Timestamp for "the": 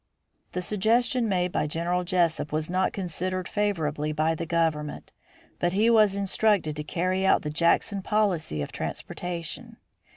0.53-0.63, 4.33-4.47, 7.43-7.51